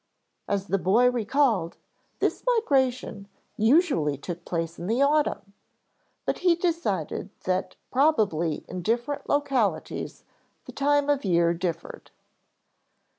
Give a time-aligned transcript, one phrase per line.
[0.47, 1.77] As the boy recalled,
[2.17, 5.53] this migration usually took place in the autumn,
[6.25, 10.23] but he decided that probably in different localities
[10.65, 12.09] the time of year differed.